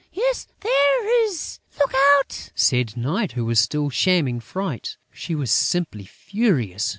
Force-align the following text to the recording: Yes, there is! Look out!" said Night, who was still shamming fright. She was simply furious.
Yes, 0.11 0.47
there 0.61 1.25
is! 1.25 1.59
Look 1.77 1.93
out!" 1.93 2.49
said 2.55 2.97
Night, 2.97 3.33
who 3.33 3.45
was 3.45 3.59
still 3.59 3.91
shamming 3.91 4.39
fright. 4.39 4.97
She 5.13 5.35
was 5.35 5.51
simply 5.51 6.05
furious. 6.05 6.89